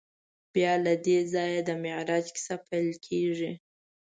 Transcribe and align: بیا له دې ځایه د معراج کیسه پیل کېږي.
بیا 0.53 0.73
له 0.85 0.93
دې 1.05 1.17
ځایه 1.33 1.59
د 1.65 1.69
معراج 1.83 2.25
کیسه 2.35 2.55
پیل 2.67 2.89
کېږي. 3.07 3.51